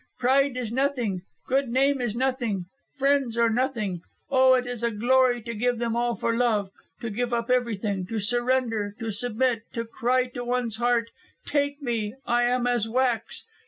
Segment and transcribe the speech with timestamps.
[0.17, 2.65] Pride is nothing; good name is nothing;
[2.97, 4.01] friends are nothing.
[4.31, 8.07] Oh, it is a glory to give them all for love, to give up everything;
[8.07, 11.11] to surrender, to submit, to cry to one's heart:
[11.45, 13.45] 'Take me; I am as wax.